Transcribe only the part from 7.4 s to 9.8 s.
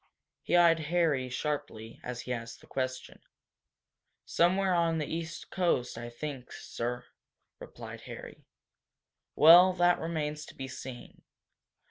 replied Harry. "Well,